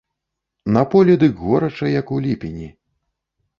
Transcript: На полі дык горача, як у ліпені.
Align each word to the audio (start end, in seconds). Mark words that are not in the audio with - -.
На 0.77 0.83
полі 0.93 1.17
дык 1.25 1.33
горача, 1.43 1.89
як 1.99 2.11
у 2.19 2.19
ліпені. 2.27 2.67